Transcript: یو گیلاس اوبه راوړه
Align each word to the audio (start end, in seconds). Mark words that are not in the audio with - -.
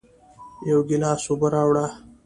یو 0.69 0.79
گیلاس 0.89 1.23
اوبه 1.29 1.47
راوړه 1.55 1.85